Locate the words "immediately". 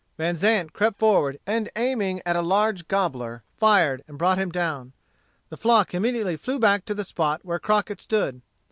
5.93-6.37